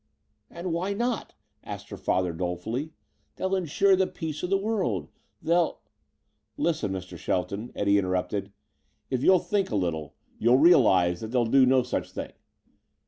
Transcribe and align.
"And 0.49 0.73
why 0.73 0.93
not?" 0.95 1.35
asked 1.63 1.89
her 1.89 1.95
father 1.97 2.33
dolefully. 2.33 2.91
"They'll 3.35 3.53
insure 3.55 3.95
the 3.95 4.07
peace 4.07 4.41
of 4.41 4.49
the 4.49 4.57
world. 4.57 5.09
They'll" 5.43 5.79
"Listen, 6.57 6.91
Mr. 6.91 7.19
Shelton," 7.19 7.71
Eddie 7.75 7.99
interrupted. 7.99 8.51
"If 9.11 9.21
you'll 9.21 9.37
think 9.37 9.69
a 9.69 9.75
little 9.75 10.15
you'll 10.39 10.57
realize 10.57 11.21
that 11.21 11.27
they'll 11.27 11.45
do 11.45 11.67
no 11.67 11.83
such 11.83 12.13
thing. 12.13 12.31